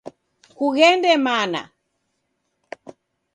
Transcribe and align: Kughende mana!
Kughende 0.57 1.11
mana! 1.25 1.61